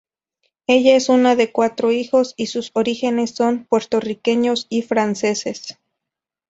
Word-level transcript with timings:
Ella 0.65 0.95
es 0.95 1.09
una 1.09 1.35
de 1.35 1.51
cuatro 1.51 1.91
hijos, 1.91 2.33
y 2.35 2.47
sus 2.47 2.71
orígenes 2.73 3.35
son 3.35 3.65
puertorriqueños 3.65 4.65
y 4.67 4.81
franceses. 4.81 5.77